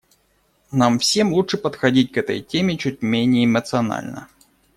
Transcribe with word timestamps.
Нам 0.71 0.97
всем 0.97 1.31
лучше 1.31 1.59
подходить 1.59 2.11
к 2.11 2.17
этой 2.17 2.41
теме 2.41 2.75
чуть 2.75 3.03
менее 3.03 3.45
эмоционально. 3.45 4.29